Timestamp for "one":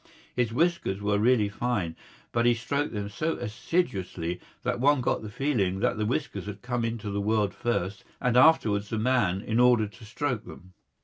4.79-4.99